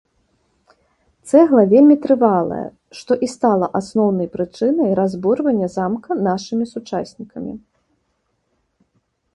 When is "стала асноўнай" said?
3.35-4.27